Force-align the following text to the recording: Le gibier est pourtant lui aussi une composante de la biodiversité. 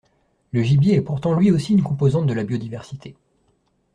Le 0.51 0.63
gibier 0.63 0.95
est 0.95 1.01
pourtant 1.03 1.35
lui 1.35 1.51
aussi 1.51 1.73
une 1.73 1.83
composante 1.83 2.25
de 2.25 2.33
la 2.33 2.43
biodiversité. 2.43 3.15